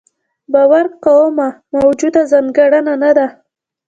باور 0.53 0.85
کومه 1.03 1.47
موجوده 1.73 2.21
ځانګړنه 2.31 2.93
نه 3.03 3.11
ده. 3.17 3.27